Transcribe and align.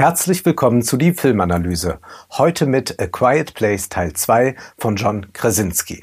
Herzlich 0.00 0.46
willkommen 0.46 0.80
zu 0.80 0.96
die 0.96 1.12
Filmanalyse. 1.12 1.98
Heute 2.30 2.64
mit 2.64 2.98
A 2.98 3.06
Quiet 3.06 3.52
Place 3.52 3.90
Teil 3.90 4.14
2 4.14 4.56
von 4.78 4.96
John 4.96 5.30
Krasinski. 5.34 6.02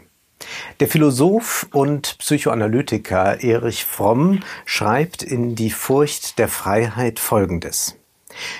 Der 0.79 0.87
Philosoph 0.87 1.65
und 1.73 2.19
Psychoanalytiker 2.19 3.41
Erich 3.41 3.85
Fromm 3.85 4.41
schreibt 4.65 5.23
in 5.23 5.55
Die 5.55 5.71
Furcht 5.71 6.37
der 6.37 6.47
Freiheit 6.47 7.17
Folgendes. 7.17 7.97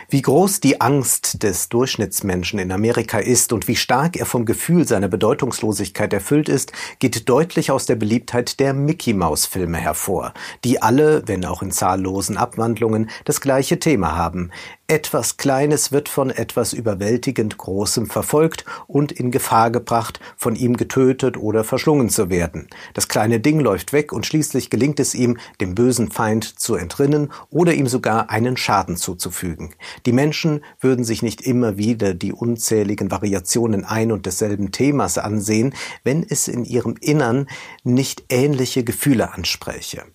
Wie 0.09 0.21
groß 0.21 0.59
die 0.59 0.81
Angst 0.81 1.43
des 1.43 1.69
Durchschnittsmenschen 1.69 2.59
in 2.59 2.71
Amerika 2.71 3.19
ist 3.19 3.53
und 3.53 3.67
wie 3.67 3.75
stark 3.75 4.17
er 4.17 4.25
vom 4.25 4.45
Gefühl 4.45 4.87
seiner 4.87 5.07
Bedeutungslosigkeit 5.07 6.13
erfüllt 6.13 6.49
ist, 6.49 6.71
geht 6.99 7.27
deutlich 7.29 7.71
aus 7.71 7.85
der 7.85 7.95
Beliebtheit 7.95 8.59
der 8.59 8.73
Mickey-Maus-Filme 8.73 9.77
hervor, 9.77 10.33
die 10.63 10.81
alle, 10.81 11.27
wenn 11.27 11.45
auch 11.45 11.61
in 11.61 11.71
zahllosen 11.71 12.37
Abwandlungen, 12.37 13.09
das 13.25 13.41
gleiche 13.41 13.79
Thema 13.79 14.15
haben. 14.15 14.51
Etwas 14.89 15.35
Kleines 15.35 15.91
wird 15.91 16.07
von 16.07 16.29
etwas 16.29 16.71
überwältigend 16.71 17.57
Großem 17.57 18.07
verfolgt 18.07 18.63
und 18.87 19.11
in 19.11 19.31
Gefahr 19.31 19.69
gebracht, 19.69 20.21
von 20.37 20.55
ihm 20.55 20.77
getötet 20.77 21.35
oder 21.35 21.65
verschlungen 21.65 22.07
zu 22.07 22.29
werden. 22.29 22.69
Das 22.93 23.09
kleine 23.09 23.41
Ding 23.41 23.59
läuft 23.59 23.91
weg 23.91 24.13
und 24.13 24.25
schließlich 24.25 24.69
gelingt 24.69 25.01
es 25.01 25.13
ihm, 25.13 25.39
dem 25.59 25.75
bösen 25.75 26.09
Feind 26.09 26.57
zu 26.57 26.75
entrinnen 26.75 27.33
oder 27.49 27.73
ihm 27.73 27.87
sogar 27.87 28.29
einen 28.29 28.55
Schaden 28.55 28.95
zuzufügen. 28.95 29.75
Die 30.05 30.13
Menschen 30.13 30.63
würden 30.79 31.03
sich 31.03 31.21
nicht 31.21 31.41
immer 31.41 31.77
wieder 31.77 32.13
die 32.13 32.31
unzähligen 32.31 33.11
Variationen 33.11 33.83
ein 33.83 34.13
und 34.13 34.25
desselben 34.25 34.71
Themas 34.71 35.17
ansehen, 35.17 35.75
wenn 36.05 36.23
es 36.23 36.47
in 36.47 36.63
ihrem 36.63 36.95
Innern 37.01 37.47
nicht 37.83 38.23
ähnliche 38.29 38.85
Gefühle 38.85 39.33
anspräche. 39.33 40.05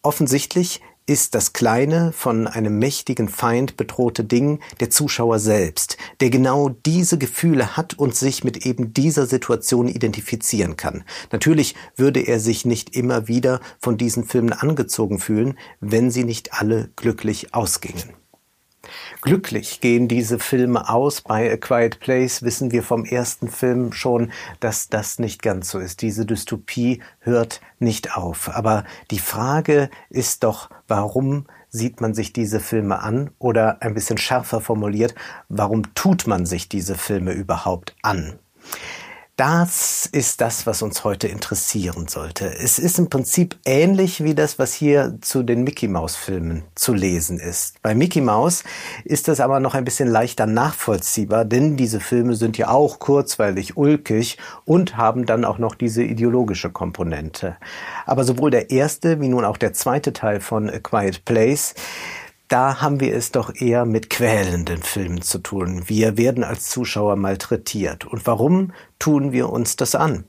Offensichtlich 0.00 0.80
ist 1.06 1.34
das 1.34 1.52
kleine, 1.52 2.12
von 2.12 2.46
einem 2.46 2.78
mächtigen 2.78 3.28
Feind 3.28 3.76
bedrohte 3.76 4.24
Ding 4.24 4.60
der 4.80 4.90
Zuschauer 4.90 5.38
selbst, 5.38 5.96
der 6.20 6.30
genau 6.30 6.68
diese 6.68 7.18
Gefühle 7.18 7.76
hat 7.76 7.94
und 7.94 8.14
sich 8.14 8.44
mit 8.44 8.64
eben 8.64 8.94
dieser 8.94 9.26
Situation 9.26 9.88
identifizieren 9.88 10.76
kann. 10.76 11.04
Natürlich 11.30 11.74
würde 11.96 12.20
er 12.20 12.38
sich 12.38 12.64
nicht 12.64 12.96
immer 12.96 13.28
wieder 13.28 13.60
von 13.80 13.96
diesen 13.96 14.24
Filmen 14.24 14.52
angezogen 14.52 15.18
fühlen, 15.18 15.58
wenn 15.80 16.10
sie 16.10 16.24
nicht 16.24 16.54
alle 16.54 16.90
glücklich 16.96 17.54
ausgingen. 17.54 18.21
Glücklich 19.20 19.80
gehen 19.80 20.08
diese 20.08 20.38
Filme 20.38 20.88
aus. 20.88 21.20
Bei 21.20 21.52
A 21.52 21.56
Quiet 21.56 22.00
Place 22.00 22.42
wissen 22.42 22.72
wir 22.72 22.82
vom 22.82 23.04
ersten 23.04 23.48
Film 23.48 23.92
schon, 23.92 24.32
dass 24.60 24.88
das 24.88 25.18
nicht 25.18 25.42
ganz 25.42 25.70
so 25.70 25.78
ist. 25.78 26.02
Diese 26.02 26.26
Dystopie 26.26 27.02
hört 27.20 27.60
nicht 27.78 28.16
auf. 28.16 28.50
Aber 28.54 28.84
die 29.10 29.18
Frage 29.18 29.90
ist 30.10 30.44
doch, 30.44 30.70
warum 30.88 31.46
sieht 31.68 32.00
man 32.00 32.14
sich 32.14 32.32
diese 32.32 32.60
Filme 32.60 33.00
an? 33.00 33.30
Oder 33.38 33.82
ein 33.82 33.94
bisschen 33.94 34.18
schärfer 34.18 34.60
formuliert, 34.60 35.14
warum 35.48 35.94
tut 35.94 36.26
man 36.26 36.46
sich 36.46 36.68
diese 36.68 36.94
Filme 36.94 37.32
überhaupt 37.32 37.96
an? 38.02 38.38
Das 39.36 40.04
ist 40.04 40.42
das, 40.42 40.66
was 40.66 40.82
uns 40.82 41.04
heute 41.04 41.26
interessieren 41.26 42.06
sollte. 42.06 42.54
Es 42.54 42.78
ist 42.78 42.98
im 42.98 43.08
Prinzip 43.08 43.56
ähnlich 43.64 44.22
wie 44.22 44.34
das, 44.34 44.58
was 44.58 44.74
hier 44.74 45.16
zu 45.22 45.42
den 45.42 45.64
Mickey 45.64 45.88
Maus 45.88 46.16
Filmen 46.16 46.64
zu 46.74 46.92
lesen 46.92 47.40
ist. 47.40 47.80
Bei 47.80 47.94
Mickey 47.94 48.20
Maus 48.20 48.62
ist 49.04 49.28
das 49.28 49.40
aber 49.40 49.58
noch 49.58 49.74
ein 49.74 49.86
bisschen 49.86 50.10
leichter 50.10 50.44
nachvollziehbar, 50.44 51.46
denn 51.46 51.78
diese 51.78 51.98
Filme 51.98 52.34
sind 52.34 52.58
ja 52.58 52.68
auch 52.68 52.98
kurzweilig 52.98 53.78
ulkig 53.78 54.36
und 54.66 54.98
haben 54.98 55.24
dann 55.24 55.46
auch 55.46 55.56
noch 55.56 55.76
diese 55.76 56.02
ideologische 56.02 56.68
Komponente. 56.68 57.56
Aber 58.04 58.24
sowohl 58.24 58.50
der 58.50 58.68
erste 58.68 59.22
wie 59.22 59.28
nun 59.28 59.46
auch 59.46 59.56
der 59.56 59.72
zweite 59.72 60.12
Teil 60.12 60.40
von 60.40 60.68
A 60.68 60.78
Quiet 60.78 61.24
Place 61.24 61.74
da 62.48 62.80
haben 62.80 63.00
wir 63.00 63.14
es 63.14 63.32
doch 63.32 63.54
eher 63.54 63.84
mit 63.84 64.10
quälenden 64.10 64.82
Filmen 64.82 65.22
zu 65.22 65.38
tun. 65.38 65.84
Wir 65.86 66.16
werden 66.16 66.44
als 66.44 66.68
Zuschauer 66.68 67.16
malträtiert. 67.16 68.04
Und 68.04 68.26
warum 68.26 68.72
tun 68.98 69.32
wir 69.32 69.48
uns 69.48 69.76
das 69.76 69.94
an? 69.94 70.24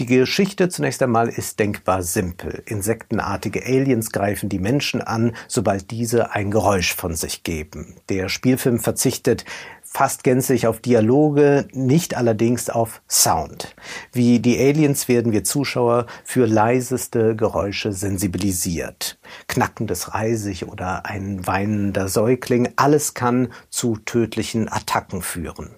Die 0.00 0.06
Geschichte 0.06 0.68
zunächst 0.68 1.02
einmal 1.02 1.28
ist 1.28 1.58
denkbar 1.58 2.04
simpel. 2.04 2.62
Insektenartige 2.66 3.64
Aliens 3.66 4.12
greifen 4.12 4.48
die 4.48 4.60
Menschen 4.60 5.00
an, 5.00 5.34
sobald 5.48 5.90
diese 5.90 6.30
ein 6.32 6.52
Geräusch 6.52 6.94
von 6.94 7.16
sich 7.16 7.42
geben. 7.42 7.96
Der 8.08 8.28
Spielfilm 8.28 8.78
verzichtet 8.78 9.44
fast 9.90 10.22
gänzlich 10.22 10.66
auf 10.66 10.80
Dialoge, 10.80 11.66
nicht 11.72 12.16
allerdings 12.16 12.70
auf 12.70 13.02
Sound. 13.08 13.74
Wie 14.12 14.38
die 14.38 14.58
Aliens 14.58 15.08
werden 15.08 15.32
wir 15.32 15.44
Zuschauer 15.44 16.06
für 16.24 16.46
leiseste 16.46 17.34
Geräusche 17.34 17.92
sensibilisiert. 17.92 19.18
Knackendes 19.48 20.14
Reisig 20.14 20.68
oder 20.68 21.06
ein 21.06 21.46
weinender 21.46 22.08
Säugling, 22.08 22.68
alles 22.76 23.14
kann 23.14 23.48
zu 23.70 23.96
tödlichen 23.96 24.70
Attacken 24.70 25.22
führen. 25.22 25.70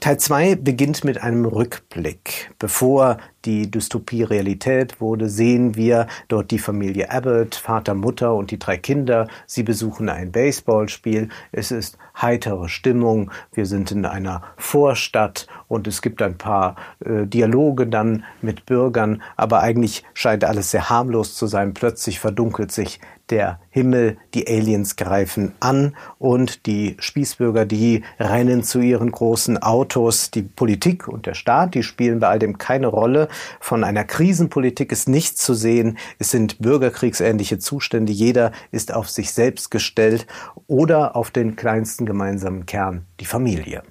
Teil 0.00 0.18
2 0.18 0.56
beginnt 0.56 1.04
mit 1.04 1.22
einem 1.22 1.44
Rückblick. 1.44 2.52
Bevor 2.58 3.18
die 3.44 3.70
Dystopie 3.70 4.22
Realität 4.22 5.00
wurde, 5.00 5.28
sehen 5.28 5.74
wir 5.74 6.06
dort 6.28 6.50
die 6.50 6.58
Familie 6.58 7.10
Abbott, 7.10 7.54
Vater, 7.54 7.94
Mutter 7.94 8.34
und 8.34 8.50
die 8.50 8.58
drei 8.58 8.76
Kinder. 8.76 9.28
Sie 9.46 9.62
besuchen 9.62 10.08
ein 10.08 10.32
Baseballspiel. 10.32 11.28
Es 11.52 11.70
ist 11.70 11.96
heitere 12.20 12.68
Stimmung. 12.68 13.30
Wir 13.52 13.66
sind 13.66 13.90
in 13.92 14.04
einer 14.04 14.42
Vorstadt 14.56 15.46
und 15.68 15.86
es 15.86 16.02
gibt 16.02 16.20
ein 16.20 16.36
paar 16.36 16.76
äh, 17.04 17.26
Dialoge 17.26 17.86
dann 17.86 18.24
mit 18.42 18.66
Bürgern, 18.66 19.22
aber 19.36 19.60
eigentlich 19.60 20.04
scheint 20.14 20.44
alles 20.44 20.70
sehr 20.70 20.90
harmlos 20.90 21.34
zu 21.34 21.46
sein. 21.46 21.74
Plötzlich 21.74 22.20
verdunkelt 22.20 22.72
sich 22.72 23.00
der 23.30 23.60
Himmel, 23.70 24.18
die 24.34 24.46
Aliens 24.48 24.96
greifen 24.96 25.52
an 25.60 25.96
und 26.18 26.66
die 26.66 26.96
Spießbürger, 26.98 27.66
die 27.66 28.02
rennen 28.18 28.62
zu 28.62 28.80
ihren 28.80 29.10
großen 29.10 29.62
Autos. 29.62 30.30
Die 30.30 30.42
Politik 30.42 31.08
und 31.08 31.26
der 31.26 31.34
Staat, 31.34 31.74
die 31.74 31.82
spielen 31.82 32.20
bei 32.20 32.28
all 32.28 32.38
dem 32.38 32.58
keine 32.58 32.88
Rolle. 32.88 33.28
Von 33.60 33.84
einer 33.84 34.04
Krisenpolitik 34.04 34.92
ist 34.92 35.08
nichts 35.08 35.42
zu 35.42 35.54
sehen. 35.54 35.98
Es 36.18 36.30
sind 36.30 36.58
bürgerkriegsähnliche 36.58 37.58
Zustände. 37.58 38.12
Jeder 38.12 38.52
ist 38.70 38.92
auf 38.92 39.08
sich 39.08 39.32
selbst 39.32 39.70
gestellt 39.70 40.26
oder 40.66 41.16
auf 41.16 41.30
den 41.30 41.56
kleinsten 41.56 42.06
gemeinsamen 42.06 42.66
Kern, 42.66 43.06
die 43.20 43.26
Familie. 43.26 43.82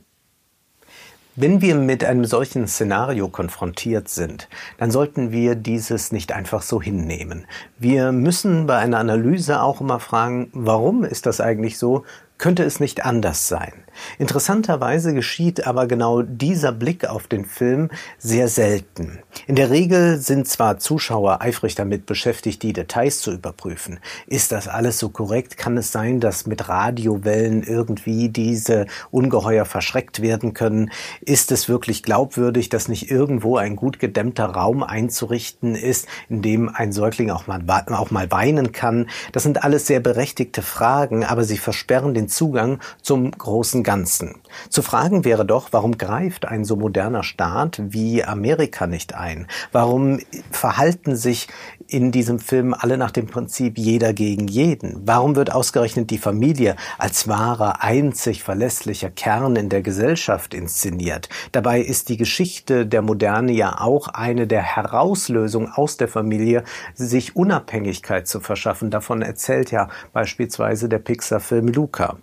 Wenn 1.41 1.61
wir 1.61 1.75
mit 1.75 2.03
einem 2.03 2.25
solchen 2.25 2.67
Szenario 2.67 3.29
konfrontiert 3.29 4.09
sind, 4.09 4.49
dann 4.77 4.91
sollten 4.91 5.31
wir 5.31 5.55
dieses 5.55 6.11
nicht 6.11 6.33
einfach 6.33 6.61
so 6.61 6.81
hinnehmen. 6.81 7.45
Wir 7.77 8.11
müssen 8.11 8.67
bei 8.67 8.75
einer 8.75 8.97
Analyse 8.97 9.61
auch 9.61 9.79
immer 9.79 10.01
fragen, 10.01 10.49
warum 10.51 11.05
ist 11.05 11.27
das 11.27 11.39
eigentlich 11.39 11.77
so? 11.77 12.03
Könnte 12.39 12.65
es 12.65 12.81
nicht 12.81 13.05
anders 13.05 13.47
sein? 13.47 13.71
Interessanterweise 14.17 15.13
geschieht 15.13 15.65
aber 15.65 15.87
genau 15.87 16.21
dieser 16.21 16.71
Blick 16.71 17.05
auf 17.05 17.27
den 17.27 17.45
Film 17.45 17.89
sehr 18.17 18.47
selten. 18.47 19.19
In 19.47 19.55
der 19.55 19.69
Regel 19.69 20.17
sind 20.17 20.47
zwar 20.47 20.79
Zuschauer 20.79 21.41
eifrig 21.41 21.75
damit 21.75 22.05
beschäftigt, 22.05 22.63
die 22.63 22.73
Details 22.73 23.19
zu 23.19 23.31
überprüfen. 23.31 23.99
Ist 24.27 24.51
das 24.51 24.67
alles 24.67 24.99
so 24.99 25.09
korrekt? 25.09 25.57
Kann 25.57 25.77
es 25.77 25.91
sein, 25.91 26.19
dass 26.19 26.45
mit 26.45 26.69
Radiowellen 26.69 27.63
irgendwie 27.63 28.29
diese 28.29 28.87
Ungeheuer 29.11 29.65
verschreckt 29.65 30.21
werden 30.21 30.53
können? 30.53 30.91
Ist 31.21 31.51
es 31.51 31.69
wirklich 31.69 32.03
glaubwürdig, 32.03 32.69
dass 32.69 32.87
nicht 32.87 33.11
irgendwo 33.11 33.57
ein 33.57 33.75
gut 33.75 33.99
gedämmter 33.99 34.45
Raum 34.45 34.83
einzurichten 34.83 35.75
ist, 35.75 36.07
in 36.29 36.41
dem 36.41 36.69
ein 36.69 36.91
Säugling 36.91 37.31
auch 37.31 37.47
mal, 37.47 37.61
auch 37.89 38.11
mal 38.11 38.31
weinen 38.31 38.71
kann? 38.71 39.09
Das 39.31 39.43
sind 39.43 39.63
alles 39.63 39.87
sehr 39.87 39.99
berechtigte 39.99 40.61
Fragen, 40.61 41.23
aber 41.23 41.43
sie 41.43 41.57
versperren 41.57 42.13
den 42.13 42.27
Zugang 42.27 42.79
zum 43.01 43.31
großen 43.31 43.83
Ganzen. 43.89 44.35
Zu 44.69 44.83
fragen 44.83 45.25
wäre 45.25 45.47
doch, 45.47 45.69
warum 45.71 45.97
greift 45.97 46.45
ein 46.45 46.63
so 46.63 46.75
moderner 46.75 47.23
Staat 47.23 47.81
wie 47.83 48.23
Amerika 48.23 48.85
nicht 48.85 49.15
ein? 49.15 49.47
Warum 49.71 50.19
verhalten 50.51 51.15
sich 51.15 51.47
in 51.87 52.11
diesem 52.11 52.37
Film 52.37 52.75
alle 52.77 52.99
nach 52.99 53.09
dem 53.09 53.25
Prinzip 53.25 53.79
jeder 53.79 54.13
gegen 54.13 54.47
jeden? 54.47 55.07
Warum 55.07 55.35
wird 55.35 55.51
ausgerechnet 55.51 56.11
die 56.11 56.19
Familie 56.19 56.75
als 56.99 57.27
wahrer, 57.27 57.81
einzig 57.81 58.43
verlässlicher 58.43 59.09
Kern 59.09 59.55
in 59.55 59.69
der 59.69 59.81
Gesellschaft 59.81 60.53
inszeniert? 60.53 61.27
Dabei 61.51 61.81
ist 61.81 62.09
die 62.09 62.17
Geschichte 62.17 62.85
der 62.85 63.01
Moderne 63.01 63.53
ja 63.53 63.81
auch 63.81 64.07
eine 64.09 64.45
der 64.45 64.61
Herauslösungen 64.61 65.71
aus 65.73 65.97
der 65.97 66.09
Familie, 66.09 66.63
sich 66.93 67.35
Unabhängigkeit 67.35 68.27
zu 68.27 68.39
verschaffen. 68.39 68.91
Davon 68.91 69.23
erzählt 69.23 69.71
ja 69.71 69.89
beispielsweise 70.13 70.89
der 70.89 70.99
Pixar-Film 70.99 71.69
Luca. 71.69 72.17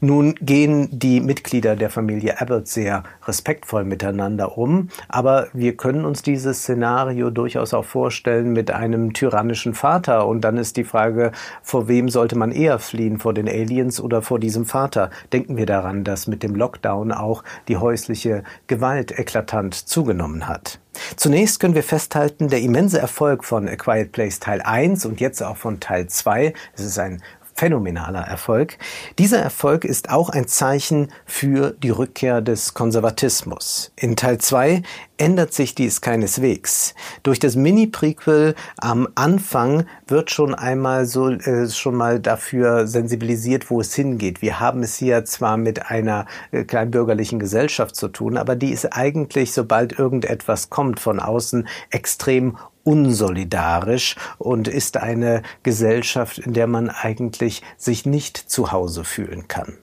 Nun 0.00 0.34
gehen 0.40 0.88
die 0.92 1.20
Mitglieder 1.20 1.76
der 1.76 1.90
Familie 1.90 2.40
Abbott 2.40 2.68
sehr 2.68 3.04
respektvoll 3.26 3.84
miteinander 3.84 4.58
um, 4.58 4.88
aber 5.08 5.48
wir 5.52 5.76
können 5.76 6.04
uns 6.04 6.22
dieses 6.22 6.58
Szenario 6.58 7.30
durchaus 7.30 7.74
auch 7.74 7.84
vorstellen 7.84 8.52
mit 8.52 8.70
einem 8.70 9.12
tyrannischen 9.12 9.74
Vater 9.74 10.26
und 10.26 10.42
dann 10.42 10.56
ist 10.56 10.76
die 10.76 10.84
Frage, 10.84 11.32
vor 11.62 11.88
wem 11.88 12.08
sollte 12.08 12.36
man 12.36 12.52
eher 12.52 12.78
fliehen, 12.78 13.18
vor 13.18 13.34
den 13.34 13.48
Aliens 13.48 14.00
oder 14.00 14.22
vor 14.22 14.38
diesem 14.38 14.64
Vater? 14.64 15.10
Denken 15.32 15.56
wir 15.56 15.66
daran, 15.66 16.04
dass 16.04 16.26
mit 16.26 16.42
dem 16.42 16.54
Lockdown 16.54 17.12
auch 17.12 17.44
die 17.68 17.76
häusliche 17.76 18.44
Gewalt 18.66 19.18
eklatant 19.18 19.74
zugenommen 19.74 20.48
hat. 20.48 20.78
Zunächst 21.16 21.60
können 21.60 21.74
wir 21.74 21.82
festhalten, 21.82 22.48
der 22.48 22.60
immense 22.60 22.98
Erfolg 22.98 23.44
von 23.44 23.68
A 23.68 23.76
Quiet 23.76 24.12
Place 24.12 24.38
Teil 24.38 24.62
1 24.62 25.06
und 25.06 25.20
jetzt 25.20 25.42
auch 25.42 25.56
von 25.56 25.80
Teil 25.80 26.06
2, 26.06 26.54
es 26.76 26.84
ist 26.84 26.98
ein 26.98 27.22
phänomenaler 27.54 28.20
Erfolg. 28.20 28.78
Dieser 29.18 29.38
Erfolg 29.38 29.84
ist 29.84 30.10
auch 30.10 30.28
ein 30.28 30.48
Zeichen 30.48 31.08
für 31.24 31.70
die 31.70 31.90
Rückkehr 31.90 32.40
des 32.40 32.74
Konservatismus. 32.74 33.92
In 33.96 34.16
Teil 34.16 34.38
2 34.38 34.82
ändert 35.16 35.54
sich 35.54 35.74
dies 35.74 36.00
keineswegs. 36.00 36.94
Durch 37.22 37.38
das 37.38 37.54
Mini-Prequel 37.54 38.54
am 38.78 39.08
Anfang 39.14 39.86
wird 40.08 40.32
schon 40.32 40.54
einmal 40.54 41.06
so 41.06 41.30
äh, 41.30 41.68
schon 41.68 41.94
mal 41.94 42.18
dafür 42.18 42.88
sensibilisiert, 42.88 43.70
wo 43.70 43.80
es 43.80 43.94
hingeht. 43.94 44.42
Wir 44.42 44.58
haben 44.58 44.82
es 44.82 44.96
hier 44.96 45.24
zwar 45.24 45.56
mit 45.56 45.90
einer 45.90 46.26
äh, 46.50 46.64
kleinbürgerlichen 46.64 47.38
Gesellschaft 47.38 47.94
zu 47.94 48.08
tun, 48.08 48.36
aber 48.36 48.56
die 48.56 48.72
ist 48.72 48.86
eigentlich, 48.86 49.52
sobald 49.52 49.98
irgendetwas 49.98 50.70
kommt 50.70 50.98
von 50.98 51.20
außen, 51.20 51.68
extrem 51.90 52.56
unsolidarisch 52.84 54.16
und 54.38 54.68
ist 54.68 54.96
eine 54.96 55.42
Gesellschaft, 55.62 56.38
in 56.38 56.52
der 56.52 56.66
man 56.66 56.90
eigentlich 56.90 57.62
sich 57.76 58.06
nicht 58.06 58.36
zu 58.36 58.72
Hause 58.72 59.04
fühlen 59.04 59.48
kann. 59.48 59.78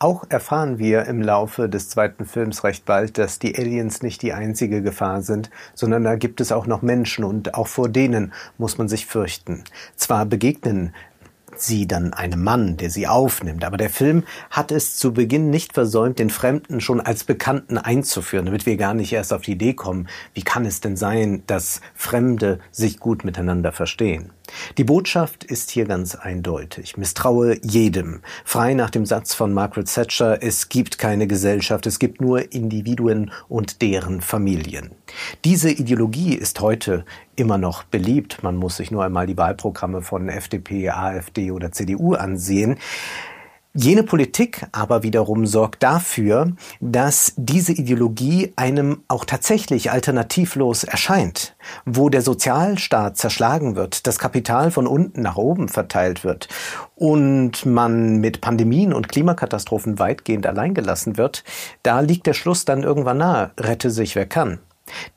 Auch 0.00 0.24
erfahren 0.28 0.78
wir 0.78 1.06
im 1.06 1.22
Laufe 1.22 1.68
des 1.68 1.88
zweiten 1.88 2.24
Films 2.24 2.62
recht 2.62 2.84
bald, 2.84 3.18
dass 3.18 3.40
die 3.40 3.58
Aliens 3.58 4.00
nicht 4.00 4.22
die 4.22 4.32
einzige 4.32 4.80
Gefahr 4.80 5.22
sind, 5.22 5.50
sondern 5.74 6.04
da 6.04 6.14
gibt 6.14 6.40
es 6.40 6.52
auch 6.52 6.68
noch 6.68 6.82
Menschen 6.82 7.24
und 7.24 7.54
auch 7.54 7.66
vor 7.66 7.88
denen 7.88 8.32
muss 8.58 8.78
man 8.78 8.88
sich 8.88 9.06
fürchten. 9.06 9.64
Zwar 9.96 10.24
begegnen 10.24 10.94
sie 11.60 11.86
dann 11.86 12.12
einem 12.12 12.42
Mann, 12.42 12.76
der 12.76 12.90
sie 12.90 13.06
aufnimmt. 13.06 13.64
Aber 13.64 13.76
der 13.76 13.90
Film 13.90 14.24
hat 14.50 14.72
es 14.72 14.96
zu 14.96 15.12
Beginn 15.12 15.50
nicht 15.50 15.74
versäumt, 15.74 16.18
den 16.18 16.30
Fremden 16.30 16.80
schon 16.80 17.00
als 17.00 17.24
Bekannten 17.24 17.78
einzuführen, 17.78 18.46
damit 18.46 18.66
wir 18.66 18.76
gar 18.76 18.94
nicht 18.94 19.12
erst 19.12 19.32
auf 19.32 19.42
die 19.42 19.52
Idee 19.52 19.74
kommen, 19.74 20.08
wie 20.34 20.42
kann 20.42 20.64
es 20.64 20.80
denn 20.80 20.96
sein, 20.96 21.42
dass 21.46 21.80
Fremde 21.94 22.60
sich 22.70 22.98
gut 22.98 23.24
miteinander 23.24 23.72
verstehen. 23.72 24.30
Die 24.76 24.84
Botschaft 24.84 25.44
ist 25.44 25.70
hier 25.70 25.84
ganz 25.84 26.14
eindeutig. 26.14 26.96
Misstraue 26.96 27.58
jedem. 27.62 28.20
Frei 28.44 28.74
nach 28.74 28.90
dem 28.90 29.06
Satz 29.06 29.34
von 29.34 29.52
Margaret 29.52 29.92
Thatcher, 29.92 30.42
es 30.42 30.68
gibt 30.68 30.98
keine 30.98 31.26
Gesellschaft, 31.26 31.86
es 31.86 31.98
gibt 31.98 32.20
nur 32.20 32.52
Individuen 32.52 33.30
und 33.48 33.82
deren 33.82 34.20
Familien. 34.20 34.90
Diese 35.44 35.70
Ideologie 35.70 36.34
ist 36.34 36.60
heute 36.60 37.04
immer 37.36 37.58
noch 37.58 37.84
beliebt. 37.84 38.42
Man 38.42 38.56
muss 38.56 38.76
sich 38.76 38.90
nur 38.90 39.04
einmal 39.04 39.26
die 39.26 39.36
Wahlprogramme 39.36 40.02
von 40.02 40.28
FDP, 40.28 40.90
AfD 40.90 41.50
oder 41.50 41.72
CDU 41.72 42.14
ansehen. 42.14 42.78
Jene 43.80 44.02
Politik 44.02 44.66
aber 44.72 45.04
wiederum 45.04 45.46
sorgt 45.46 45.84
dafür, 45.84 46.50
dass 46.80 47.32
diese 47.36 47.70
Ideologie 47.70 48.52
einem 48.56 49.04
auch 49.06 49.24
tatsächlich 49.24 49.92
alternativlos 49.92 50.82
erscheint, 50.82 51.54
wo 51.84 52.08
der 52.08 52.22
Sozialstaat 52.22 53.16
zerschlagen 53.16 53.76
wird, 53.76 54.08
das 54.08 54.18
Kapital 54.18 54.72
von 54.72 54.88
unten 54.88 55.22
nach 55.22 55.36
oben 55.36 55.68
verteilt 55.68 56.24
wird 56.24 56.48
und 56.96 57.66
man 57.66 58.16
mit 58.16 58.40
Pandemien 58.40 58.92
und 58.92 59.08
Klimakatastrophen 59.08 60.00
weitgehend 60.00 60.48
alleingelassen 60.48 61.16
wird, 61.16 61.44
da 61.84 62.00
liegt 62.00 62.26
der 62.26 62.34
Schluss 62.34 62.64
dann 62.64 62.82
irgendwann 62.82 63.18
nahe, 63.18 63.52
rette 63.60 63.92
sich 63.92 64.16
wer 64.16 64.26
kann. 64.26 64.58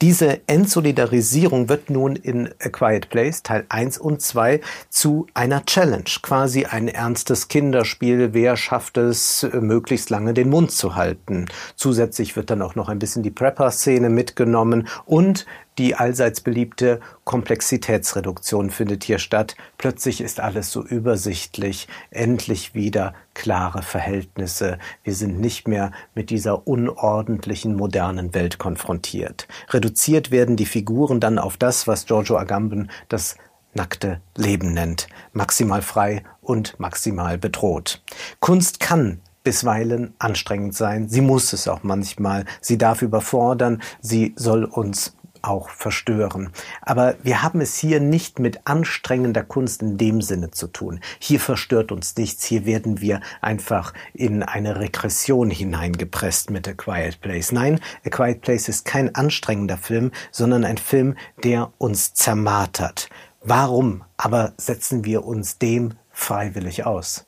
Diese 0.02 0.42
Entsolidarisierung 0.48 1.70
wird 1.70 1.90
nun 1.90 2.16
in 2.16 2.50
A 2.60 2.70
Quiet 2.70 3.10
Place 3.10 3.44
Teil 3.44 3.66
1 3.70 3.98
und 3.98 4.22
2 4.22 4.62
zu 4.90 5.28
einer 5.34 5.66
Challenge, 5.66 6.04
quasi 6.22 6.66
ein 6.66 6.88
ernstes 6.88 7.48
Kinderspiel. 7.48 8.34
Wer 8.34 8.58
schafft 8.58 8.98
es, 8.98 9.48
möglichst 9.54 10.10
lange 10.10 10.34
den 10.34 10.50
Mund 10.50 10.72
zu 10.72 10.96
halten? 10.96 11.48
Zusätzlich 11.76 12.36
wird 12.36 12.50
dann 12.50 12.62
auch 12.62 12.76
noch 12.76 12.90
ein 12.90 13.00
bisschen 13.00 13.24
die 13.24 13.32
Prepper-Szene 13.32 14.10
mitgenommen 14.10 14.88
und 15.06 15.46
die 15.78 15.96
allseits 15.96 16.42
beliebte 16.42 17.00
Komplexitätsreduktion 17.24 18.70
findet 18.70 19.04
hier 19.04 19.20
statt. 19.20 19.56
Plötzlich 19.78 20.22
ist 20.22 20.40
alles 20.40 20.72
so 20.72 20.84
übersichtlich, 20.84 21.88
endlich 22.10 22.76
wieder 22.76 23.14
klare 23.34 23.82
Verhältnisse. 23.82 24.78
Wir 25.04 25.16
sind 25.16 25.40
nicht 25.40 25.68
mehr 25.68 25.92
mit 26.14 26.30
dieser 26.30 26.68
unordentlichen 26.68 27.76
modernen 27.76 28.34
Welt 28.34 28.58
konfrontiert. 28.58 29.48
Reduziert 29.70 30.32
werden 30.32 30.58
die 30.58 30.66
Figuren 30.66 31.20
dann 31.20 31.40
auf 31.40 31.58
das, 31.58 31.88
was 31.88 32.06
Giorgio 32.06 32.38
Agamben 32.38 32.90
das 33.10 33.38
nackte 33.74 34.20
Leben 34.36 34.74
nennt, 34.74 35.08
maximal 35.32 35.82
frei 35.82 36.24
und 36.42 36.80
maximal 36.80 37.38
bedroht. 37.38 38.04
Kunst 38.40 38.80
kann 38.80 39.22
bisweilen 39.44 40.14
anstrengend 40.20 40.76
sein. 40.76 41.10
Sie 41.10 41.22
muss 41.22 41.54
es 41.54 41.68
auch 41.68 41.84
manchmal. 41.84 42.46
Sie 42.60 42.78
darf 42.78 43.02
überfordern. 43.02 43.82
Sie 44.02 44.34
soll 44.36 44.66
uns 44.66 45.16
auch 45.42 45.70
verstören. 45.70 46.50
Aber 46.82 47.16
wir 47.24 47.42
haben 47.42 47.62
es 47.62 47.78
hier 47.78 48.00
nicht 48.00 48.40
mit 48.40 48.68
anstrengender 48.68 49.44
Kunst 49.44 49.82
in 49.82 49.98
dem 49.98 50.22
Sinne 50.22 50.52
zu 50.52 50.68
tun. 50.68 51.00
Hier 51.20 51.40
verstört 51.40 51.92
uns 51.92 52.16
nichts. 52.16 52.44
Hier 52.44 52.66
werden 52.66 53.02
wir 53.02 53.22
einfach 53.42 53.94
in 54.14 54.44
eine 54.44 54.80
Regression 54.80 55.50
hineingepresst 55.50 56.50
mit 56.50 56.68
A 56.68 56.74
Quiet 56.74 57.22
Place. 57.22 57.52
Nein, 57.52 57.80
A 58.06 58.10
Quiet 58.10 58.42
Place 58.42 58.70
ist 58.70 58.86
kein 58.86 59.16
anstrengender 59.16 59.78
Film, 59.78 60.12
sondern 60.32 60.66
ein 60.66 60.78
Film, 60.78 61.16
der 61.44 61.72
uns 61.78 62.14
zermartert. 62.14 63.10
Warum 63.44 64.04
aber 64.18 64.54
setzen 64.58 65.04
wir 65.04 65.26
uns 65.26 65.58
dem 65.58 65.96
freiwillig 66.12 66.86
aus? 66.86 67.26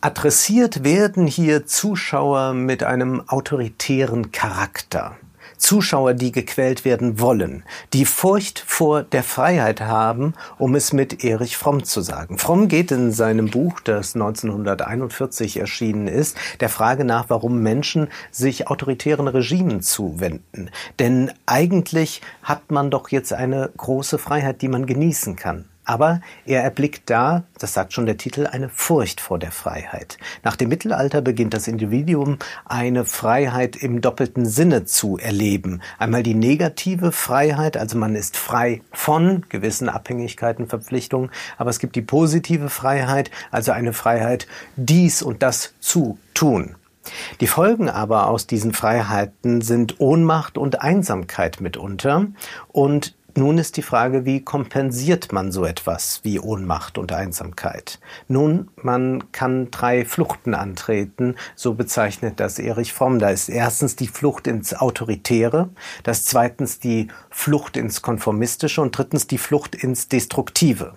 Adressiert 0.00 0.84
werden 0.84 1.26
hier 1.26 1.66
Zuschauer 1.66 2.54
mit 2.54 2.84
einem 2.84 3.28
autoritären 3.28 4.30
Charakter. 4.30 5.16
Zuschauer, 5.56 6.14
die 6.14 6.32
gequält 6.32 6.84
werden 6.84 7.20
wollen, 7.20 7.64
die 7.92 8.04
Furcht 8.04 8.58
vor 8.66 9.02
der 9.02 9.22
Freiheit 9.22 9.80
haben, 9.80 10.34
um 10.58 10.74
es 10.74 10.92
mit 10.92 11.24
Erich 11.24 11.56
Fromm 11.56 11.84
zu 11.84 12.00
sagen. 12.00 12.38
Fromm 12.38 12.68
geht 12.68 12.90
in 12.90 13.12
seinem 13.12 13.50
Buch, 13.50 13.80
das 13.80 14.14
1941 14.14 15.58
erschienen 15.58 16.08
ist, 16.08 16.36
der 16.60 16.68
Frage 16.68 17.04
nach, 17.04 17.26
warum 17.28 17.62
Menschen 17.62 18.08
sich 18.30 18.68
autoritären 18.68 19.28
Regimen 19.28 19.82
zuwenden. 19.82 20.70
Denn 20.98 21.32
eigentlich 21.46 22.22
hat 22.42 22.70
man 22.70 22.90
doch 22.90 23.08
jetzt 23.10 23.32
eine 23.32 23.70
große 23.76 24.18
Freiheit, 24.18 24.62
die 24.62 24.68
man 24.68 24.86
genießen 24.86 25.36
kann. 25.36 25.64
Aber 25.88 26.20
er 26.44 26.62
erblickt 26.62 27.08
da, 27.08 27.44
das 27.58 27.72
sagt 27.72 27.94
schon 27.94 28.04
der 28.04 28.18
Titel, 28.18 28.46
eine 28.46 28.68
Furcht 28.68 29.22
vor 29.22 29.38
der 29.38 29.50
Freiheit. 29.50 30.18
Nach 30.44 30.54
dem 30.54 30.68
Mittelalter 30.68 31.22
beginnt 31.22 31.54
das 31.54 31.66
Individuum 31.66 32.36
eine 32.66 33.06
Freiheit 33.06 33.74
im 33.74 34.02
doppelten 34.02 34.44
Sinne 34.44 34.84
zu 34.84 35.16
erleben. 35.16 35.80
Einmal 35.98 36.22
die 36.22 36.34
negative 36.34 37.10
Freiheit, 37.10 37.78
also 37.78 37.96
man 37.96 38.16
ist 38.16 38.36
frei 38.36 38.82
von 38.92 39.46
gewissen 39.48 39.88
Abhängigkeiten, 39.88 40.68
Verpflichtungen, 40.68 41.30
aber 41.56 41.70
es 41.70 41.78
gibt 41.78 41.96
die 41.96 42.02
positive 42.02 42.68
Freiheit, 42.68 43.30
also 43.50 43.72
eine 43.72 43.94
Freiheit, 43.94 44.46
dies 44.76 45.22
und 45.22 45.42
das 45.42 45.72
zu 45.80 46.18
tun. 46.34 46.74
Die 47.40 47.46
Folgen 47.46 47.88
aber 47.88 48.26
aus 48.26 48.46
diesen 48.46 48.74
Freiheiten 48.74 49.62
sind 49.62 50.00
Ohnmacht 50.00 50.58
und 50.58 50.82
Einsamkeit 50.82 51.62
mitunter 51.62 52.26
und 52.68 53.14
nun 53.38 53.56
ist 53.58 53.76
die 53.76 53.82
Frage, 53.82 54.24
wie 54.24 54.42
kompensiert 54.44 55.32
man 55.32 55.52
so 55.52 55.64
etwas 55.64 56.20
wie 56.24 56.40
Ohnmacht 56.40 56.98
und 56.98 57.12
Einsamkeit? 57.12 58.00
Nun, 58.26 58.68
man 58.82 59.30
kann 59.30 59.70
drei 59.70 60.04
Fluchten 60.04 60.54
antreten, 60.54 61.36
so 61.54 61.74
bezeichnet 61.74 62.40
das 62.40 62.58
Erich 62.58 62.92
Fromm. 62.92 63.20
Da 63.20 63.30
ist 63.30 63.48
erstens 63.48 63.94
die 63.94 64.08
Flucht 64.08 64.48
ins 64.48 64.74
Autoritäre, 64.74 65.68
das 66.02 66.24
zweitens 66.24 66.80
die 66.80 67.08
Flucht 67.30 67.76
ins 67.76 68.02
Konformistische 68.02 68.82
und 68.82 68.98
drittens 68.98 69.28
die 69.28 69.38
Flucht 69.38 69.76
ins 69.76 70.08
Destruktive. 70.08 70.94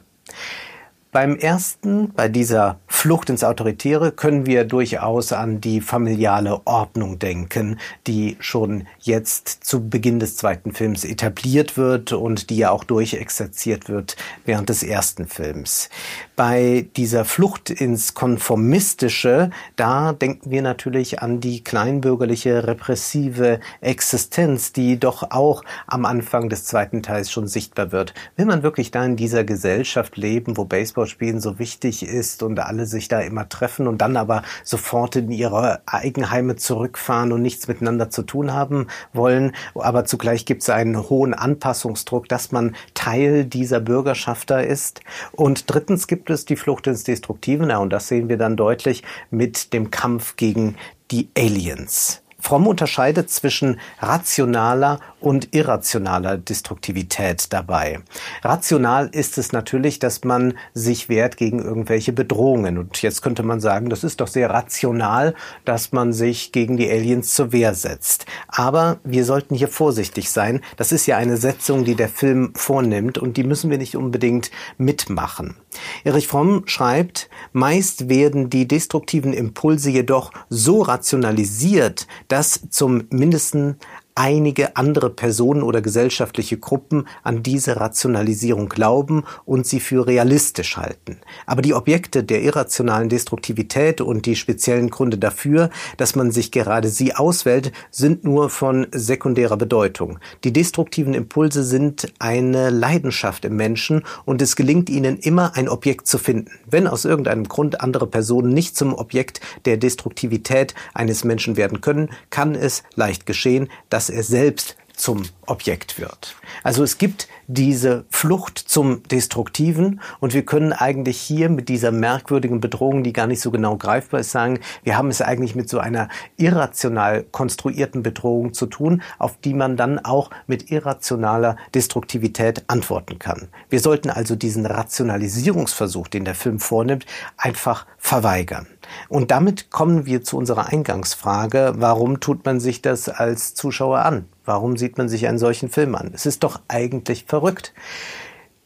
Beim 1.12 1.36
ersten, 1.36 2.14
bei 2.14 2.30
dieser 2.30 2.80
Flucht 2.88 3.30
ins 3.30 3.44
Autoritäre, 3.44 4.14
können 4.14 4.46
wir 4.46 4.64
durchaus 4.64 5.34
an 5.34 5.60
die 5.60 5.82
familiale 5.82 6.62
Ordnung 6.64 7.20
denken, 7.20 7.80
die 8.08 8.38
schon 8.40 8.88
jetzt 9.02 9.66
zu 9.66 9.90
Beginn 9.90 10.22
des 10.22 10.38
zweiten 10.38 10.72
Films 10.72 11.04
etabliert 11.04 11.76
wird 11.76 12.14
und 12.14 12.50
die 12.50 12.56
ja 12.56 12.72
auch 12.72 12.86
durchexerziert 12.86 13.90
wird 13.90 14.16
während 14.46 14.70
des 14.70 14.84
ersten 14.84 15.28
Films. 15.28 15.90
Bei 16.38 16.88
dieser 16.96 17.26
Flucht 17.26 17.70
ins 17.70 18.14
Konformistische, 18.14 19.50
da 19.76 20.14
denken 20.14 20.50
wir 20.50 20.62
natürlich 20.62 21.22
an 21.22 21.42
die 21.42 21.62
kleinbürgerliche 21.62 22.66
repressive 22.68 23.60
Existenz, 23.82 24.72
die 24.72 24.98
doch 24.98 25.30
auch 25.32 25.64
am 25.88 26.06
Anfang 26.06 26.48
des 26.48 26.64
zweiten 26.64 27.04
Teils 27.04 27.30
schon 27.32 27.48
sichtbar 27.48 27.92
wird. 27.92 28.14
Will 28.38 28.46
man 28.46 28.64
wirklich 28.64 28.92
da 28.92 29.04
in 29.04 29.18
dieser 29.18 29.44
Gesellschaft 29.44 30.16
leben, 30.16 30.56
wo 30.56 30.64
Baseball 30.64 31.01
Baseballspielen 31.02 31.42
so 31.42 31.60
wichtig 31.60 32.04
ist 32.04 32.44
und 32.44 32.60
alle 32.60 32.86
sich 32.86 33.08
da 33.08 33.20
immer 33.20 33.50
treffen 33.50 33.88
und 33.88 34.00
dann 34.00 34.18
aber 34.18 34.44
sofort 34.64 35.16
in 35.16 35.32
ihre 35.32 35.82
Eigenheime 35.86 36.56
zurückfahren 36.56 37.32
und 37.32 37.42
nichts 37.42 37.68
miteinander 37.68 38.10
zu 38.10 38.24
tun 38.24 38.54
haben 38.54 38.88
wollen. 39.14 39.54
Aber 39.76 40.06
zugleich 40.06 40.46
gibt 40.46 40.62
es 40.62 40.70
einen 40.70 41.10
hohen 41.10 41.34
Anpassungsdruck, 41.34 42.30
dass 42.30 42.52
man 42.52 42.76
Teil 42.94 43.46
dieser 43.46 43.80
Bürgerschaft 43.80 44.50
da 44.50 44.60
ist. 44.60 45.02
Und 45.32 45.66
drittens 45.68 46.08
gibt 46.08 46.30
es 46.30 46.46
die 46.46 46.56
Flucht 46.56 46.88
ins 46.88 47.04
Destruktive. 47.04 47.66
Na, 47.66 47.78
und 47.78 47.92
das 47.92 48.08
sehen 48.08 48.30
wir 48.30 48.38
dann 48.38 48.56
deutlich 48.56 49.04
mit 49.30 49.74
dem 49.74 49.92
Kampf 49.92 50.36
gegen 50.36 50.76
die 51.10 51.30
Aliens. 51.38 52.22
Fromm 52.40 52.66
unterscheidet 52.66 53.30
zwischen 53.30 53.80
rationaler 54.00 55.00
und 55.22 55.54
irrationaler 55.54 56.38
Destruktivität 56.38 57.54
dabei. 57.54 58.00
Rational 58.44 59.10
ist 59.12 59.38
es 59.38 59.52
natürlich, 59.52 60.00
dass 60.00 60.24
man 60.24 60.56
sich 60.74 61.10
wehrt 61.10 61.38
gegen 61.38 61.60
irgendwelche 61.60 62.12
Bedrohungen. 62.12 62.78
Und 62.78 63.02
jetzt 63.02 63.22
könnte 63.22 63.44
man 63.44 63.62
sagen, 63.62 63.90
das 63.90 64.04
ist 64.04 64.20
doch 64.20 64.28
sehr 64.28 64.50
rational, 64.50 65.36
dass 65.64 65.92
man 65.92 66.12
sich 66.12 66.52
gegen 66.52 66.78
die 66.78 66.90
Aliens 66.90 67.34
zur 67.34 67.52
Wehr 67.52 67.74
setzt. 67.74 68.26
Aber 68.48 69.00
wir 69.04 69.26
sollten 69.26 69.56
hier 69.56 69.68
vorsichtig 69.68 70.32
sein. 70.32 70.62
Das 70.78 70.92
ist 70.92 71.06
ja 71.06 71.18
eine 71.18 71.38
Setzung, 71.38 71.86
die 71.86 71.96
der 71.96 72.10
Film 72.10 72.54
vornimmt 72.56 73.18
und 73.18 73.38
die 73.38 73.44
müssen 73.44 73.70
wir 73.70 73.78
nicht 73.78 73.96
unbedingt 73.96 74.52
mitmachen. 74.78 75.56
Erich 76.04 76.28
Fromm 76.28 76.64
schreibt, 76.66 77.30
meist 77.54 78.10
werden 78.10 78.50
die 78.50 78.68
destruktiven 78.68 79.34
Impulse 79.34 79.90
jedoch 79.90 80.32
so 80.50 80.82
rationalisiert, 80.82 82.08
dass 82.28 82.62
zum 82.70 83.04
mindesten 83.10 83.78
einige 84.16 84.76
andere 84.76 85.10
Personen 85.10 85.64
oder 85.64 85.82
gesellschaftliche 85.82 86.58
Gruppen 86.58 87.08
an 87.24 87.44
diese 87.44 87.78
Rationalisierung 87.78 88.70
glauben 88.70 89.24
und 89.46 89.66
sie 89.66 89.80
für 89.80 90.08
realistisch 90.08 90.78
halten. 90.78 91.18
Aber 91.46 91.62
die 91.62 91.74
Objekte 91.74 92.24
der 92.24 92.42
irrationalen 92.42 93.10
Destruktivität 93.10 94.02
und 94.02 94.26
die 94.26 94.36
speziellen 94.36 94.90
Gründe 94.90 95.18
dafür, 95.18 95.70
dass 95.98 96.16
man 96.16 96.32
sich 96.32 96.52
gerade 96.52 96.90
sie 96.90 97.16
auswählt, 97.16 97.72
sind 97.90 98.24
nur 98.24 98.50
von 98.50 98.88
sekundärer 98.92 99.58
Bedeutung. 99.58 100.20
Die 100.44 100.54
destruktiven 100.54 101.14
Impulse 101.14 101.64
sind 101.64 102.12
eine 102.20 102.70
Leidenschaft 102.70 103.46
im 103.46 103.56
Menschen 103.56 104.04
und 104.26 104.42
es 104.42 104.56
gelingt 104.56 104.90
ihnen 104.90 105.18
immer 105.18 105.56
ein 105.56 105.70
Objekt 105.70 106.08
zu 106.08 106.18
finden. 106.18 106.52
Wenn 106.70 106.88
aus 106.88 107.06
irgendeinem 107.06 107.48
Grund 107.48 107.82
andere 107.82 108.08
Personen 108.08 108.54
nicht 108.54 108.76
zum 108.76 108.94
Objekt 108.94 109.42
der 109.66 109.78
Destruktivität 109.78 110.74
eines 110.94 111.24
Menschen 111.24 111.58
werden 111.58 111.82
können, 111.82 112.10
kann 112.30 112.56
es 112.56 112.84
leicht 112.96 113.26
geschehen, 113.26 113.70
dass 113.90 114.01
dass 114.02 114.10
er 114.10 114.24
selbst 114.24 114.76
zum 114.96 115.22
Objekt 115.46 116.00
wird. 116.00 116.36
Also 116.64 116.84
es 116.84 116.98
gibt 116.98 117.28
diese 117.54 118.06
Flucht 118.10 118.58
zum 118.58 119.04
Destruktiven 119.04 120.00
und 120.20 120.34
wir 120.34 120.46
können 120.46 120.74
eigentlich 120.74 121.20
hier 121.20 121.50
mit 121.50 121.70
dieser 121.70 121.92
merkwürdigen 121.92 122.62
Bedrohung, 122.62 123.04
die 123.04 123.14
gar 123.14 123.28
nicht 123.28 123.42
so 123.42 123.52
genau 123.52 123.76
greifbar 123.76 124.22
ist, 124.22 124.32
sagen, 124.32 124.60
wir 124.84 124.98
haben 124.98 125.10
es 125.10 125.22
eigentlich 125.22 125.56
mit 125.56 125.70
so 125.70 125.80
einer 125.80 126.08
irrational 126.38 127.24
konstruierten 127.32 128.04
Bedrohung 128.04 128.54
zu 128.54 128.68
tun, 128.68 129.02
auf 129.20 129.38
die 129.38 129.54
man 129.54 129.76
dann 129.76 130.00
auch 130.00 130.30
mit 130.48 130.72
irrationaler 130.72 131.58
Destruktivität 131.76 132.64
antworten 132.68 133.20
kann. 133.20 133.50
Wir 133.70 133.80
sollten 133.80 134.10
also 134.10 134.36
diesen 134.36 134.66
Rationalisierungsversuch, 134.66 136.08
den 136.08 136.26
der 136.26 136.36
Film 136.36 136.60
vornimmt, 136.60 137.06
einfach 137.38 137.86
verweigern. 137.98 138.68
Und 139.10 139.32
damit 139.32 139.70
kommen 139.72 140.06
wir 140.06 140.24
zu 140.24 140.38
unserer 140.38 140.68
Eingangsfrage, 140.68 141.74
warum 141.78 142.20
tut 142.20 142.46
man 142.46 142.60
sich 142.60 142.82
das 142.82 143.10
als 143.10 143.54
Zuschauer 143.54 144.00
an? 144.00 144.26
Warum 144.44 144.76
sieht 144.76 144.98
man 144.98 145.08
sich 145.08 145.28
einen 145.28 145.38
solchen 145.38 145.70
Film 145.70 145.94
an? 145.96 146.12
Es 146.14 146.26
ist 146.26 146.44
doch 146.44 146.62
eigentlich 146.68 147.26
verrückt. 147.42 147.74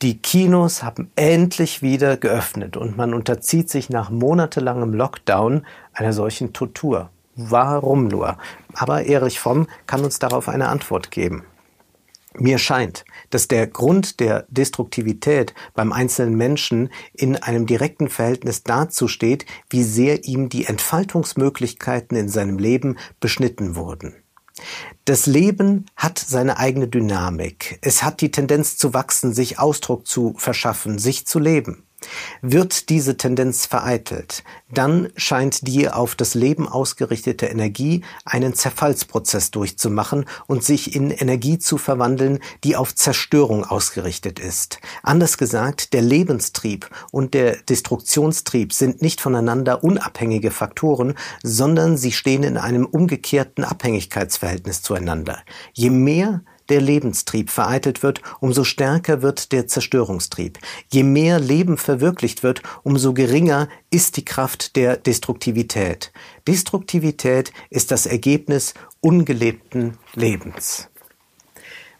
Die 0.01 0.17
Kinos 0.17 0.83
haben 0.83 1.09
endlich 1.15 1.81
wieder 1.81 2.17
geöffnet 2.17 2.75
und 2.75 2.97
man 2.97 3.13
unterzieht 3.13 3.69
sich 3.69 3.89
nach 3.89 4.09
monatelangem 4.09 4.93
Lockdown 4.93 5.65
einer 5.93 6.11
solchen 6.11 6.51
Tortur. 6.51 7.09
Warum 7.37 8.07
nur? 8.09 8.37
Aber 8.73 9.05
Erich 9.05 9.39
Fromm 9.39 9.67
kann 9.87 10.03
uns 10.03 10.19
darauf 10.19 10.49
eine 10.49 10.67
Antwort 10.67 11.11
geben. 11.11 11.43
Mir 12.37 12.57
scheint, 12.57 13.05
dass 13.29 13.47
der 13.47 13.65
Grund 13.65 14.19
der 14.19 14.45
Destruktivität 14.49 15.53
beim 15.73 15.93
einzelnen 15.93 16.35
Menschen 16.35 16.89
in 17.13 17.37
einem 17.37 17.65
direkten 17.65 18.09
Verhältnis 18.09 18.63
dazu 18.63 19.07
steht, 19.07 19.45
wie 19.69 19.83
sehr 19.83 20.25
ihm 20.25 20.49
die 20.49 20.65
Entfaltungsmöglichkeiten 20.65 22.17
in 22.17 22.27
seinem 22.27 22.59
Leben 22.59 22.97
beschnitten 23.21 23.77
wurden. 23.77 24.15
Das 25.05 25.25
Leben 25.25 25.85
hat 25.95 26.17
seine 26.19 26.57
eigene 26.57 26.87
Dynamik. 26.87 27.79
Es 27.81 28.03
hat 28.03 28.21
die 28.21 28.31
Tendenz 28.31 28.77
zu 28.77 28.93
wachsen, 28.93 29.33
sich 29.33 29.59
Ausdruck 29.59 30.07
zu 30.07 30.33
verschaffen, 30.37 30.97
sich 30.97 31.27
zu 31.27 31.39
leben. 31.39 31.84
Wird 32.41 32.89
diese 32.89 33.17
Tendenz 33.17 33.65
vereitelt, 33.65 34.43
dann 34.73 35.09
scheint 35.15 35.67
die 35.67 35.89
auf 35.89 36.15
das 36.15 36.33
Leben 36.33 36.67
ausgerichtete 36.67 37.45
Energie 37.45 38.01
einen 38.25 38.53
Zerfallsprozess 38.53 39.51
durchzumachen 39.51 40.25
und 40.47 40.63
sich 40.63 40.95
in 40.95 41.11
Energie 41.11 41.59
zu 41.59 41.77
verwandeln, 41.77 42.39
die 42.63 42.75
auf 42.75 42.95
Zerstörung 42.95 43.63
ausgerichtet 43.63 44.39
ist. 44.39 44.79
Anders 45.03 45.37
gesagt, 45.37 45.93
der 45.93 46.01
Lebenstrieb 46.01 46.89
und 47.11 47.33
der 47.33 47.57
Destruktionstrieb 47.57 48.73
sind 48.73 49.01
nicht 49.01 49.21
voneinander 49.21 49.83
unabhängige 49.83 50.51
Faktoren, 50.51 51.15
sondern 51.43 51.97
sie 51.97 52.11
stehen 52.11 52.43
in 52.43 52.57
einem 52.57 52.85
umgekehrten 52.85 53.63
Abhängigkeitsverhältnis 53.63 54.81
zueinander. 54.81 55.39
Je 55.73 55.89
mehr 55.89 56.41
der 56.69 56.81
Lebenstrieb 56.81 57.49
vereitelt 57.49 58.03
wird, 58.03 58.21
umso 58.39 58.63
stärker 58.63 59.21
wird 59.21 59.51
der 59.51 59.67
Zerstörungstrieb. 59.67 60.59
Je 60.91 61.03
mehr 61.03 61.39
Leben 61.39 61.77
verwirklicht 61.77 62.43
wird, 62.43 62.61
umso 62.83 63.13
geringer 63.13 63.69
ist 63.89 64.17
die 64.17 64.25
Kraft 64.25 64.75
der 64.75 64.97
Destruktivität. 64.97 66.11
Destruktivität 66.47 67.51
ist 67.69 67.91
das 67.91 68.05
Ergebnis 68.05 68.73
ungelebten 69.01 69.97
Lebens. 70.13 70.89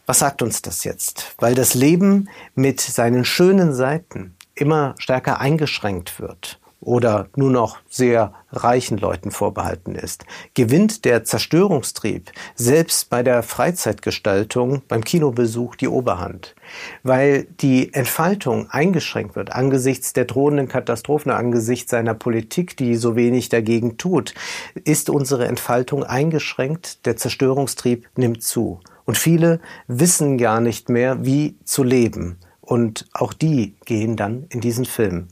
Was 0.06 0.20
sagt 0.20 0.42
uns 0.42 0.62
das 0.62 0.84
jetzt? 0.84 1.34
Weil 1.38 1.54
das 1.54 1.74
Leben 1.74 2.28
mit 2.54 2.80
seinen 2.80 3.24
schönen 3.24 3.74
Seiten 3.74 4.36
immer 4.54 4.94
stärker 4.98 5.40
eingeschränkt 5.40 6.20
wird 6.20 6.60
oder 6.86 7.28
nur 7.34 7.50
noch 7.50 7.78
sehr 7.90 8.32
reichen 8.52 8.96
Leuten 8.96 9.32
vorbehalten 9.32 9.96
ist, 9.96 10.24
gewinnt 10.54 11.04
der 11.04 11.24
Zerstörungstrieb 11.24 12.30
selbst 12.54 13.10
bei 13.10 13.24
der 13.24 13.42
Freizeitgestaltung, 13.42 14.82
beim 14.86 15.02
Kinobesuch 15.02 15.74
die 15.74 15.88
Oberhand, 15.88 16.54
weil 17.02 17.48
die 17.60 17.92
Entfaltung 17.92 18.70
eingeschränkt 18.70 19.34
wird 19.34 19.52
angesichts 19.52 20.12
der 20.12 20.26
drohenden 20.26 20.68
Katastrophen, 20.68 21.32
angesichts 21.32 21.90
seiner 21.90 22.14
Politik, 22.14 22.76
die 22.76 22.94
so 22.94 23.16
wenig 23.16 23.48
dagegen 23.48 23.98
tut, 23.98 24.32
ist 24.84 25.10
unsere 25.10 25.48
Entfaltung 25.48 26.04
eingeschränkt, 26.04 27.04
der 27.04 27.16
Zerstörungstrieb 27.16 28.08
nimmt 28.16 28.44
zu. 28.44 28.80
Und 29.04 29.18
viele 29.18 29.60
wissen 29.88 30.38
gar 30.38 30.60
nicht 30.60 30.88
mehr, 30.88 31.24
wie 31.24 31.56
zu 31.64 31.82
leben. 31.82 32.38
Und 32.60 33.06
auch 33.12 33.32
die 33.32 33.76
gehen 33.84 34.16
dann 34.16 34.46
in 34.50 34.60
diesen 34.60 34.84
Film. 34.84 35.28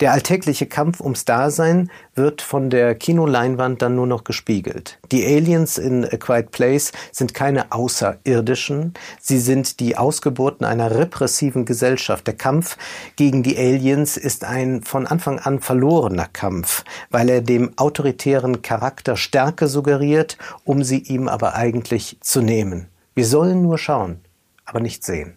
Der 0.00 0.12
alltägliche 0.12 0.66
Kampf 0.66 1.00
ums 1.00 1.24
Dasein 1.24 1.90
wird 2.14 2.42
von 2.42 2.70
der 2.70 2.94
Kinoleinwand 2.94 3.82
dann 3.82 3.96
nur 3.96 4.06
noch 4.06 4.24
gespiegelt. 4.24 4.98
Die 5.12 5.24
Aliens 5.24 5.78
in 5.78 6.04
A 6.04 6.16
Quiet 6.16 6.50
Place 6.50 6.92
sind 7.12 7.34
keine 7.34 7.72
Außerirdischen, 7.72 8.94
sie 9.20 9.38
sind 9.38 9.80
die 9.80 9.96
Ausgeburten 9.96 10.66
einer 10.66 10.94
repressiven 10.94 11.64
Gesellschaft. 11.64 12.26
Der 12.26 12.34
Kampf 12.34 12.76
gegen 13.16 13.42
die 13.42 13.56
Aliens 13.56 14.16
ist 14.16 14.44
ein 14.44 14.82
von 14.82 15.06
Anfang 15.06 15.38
an 15.38 15.60
verlorener 15.60 16.28
Kampf, 16.32 16.84
weil 17.10 17.28
er 17.28 17.40
dem 17.40 17.72
autoritären 17.76 18.62
Charakter 18.62 19.16
Stärke 19.16 19.68
suggeriert, 19.68 20.38
um 20.64 20.82
sie 20.82 20.98
ihm 20.98 21.28
aber 21.28 21.54
eigentlich 21.54 22.18
zu 22.20 22.40
nehmen. 22.40 22.88
Wir 23.14 23.26
sollen 23.26 23.62
nur 23.62 23.78
schauen, 23.78 24.20
aber 24.64 24.80
nicht 24.80 25.04
sehen. 25.04 25.36